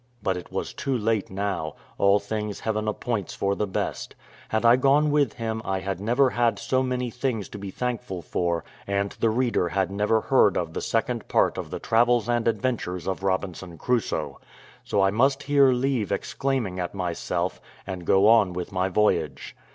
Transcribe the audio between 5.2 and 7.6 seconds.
him I had never had so many things to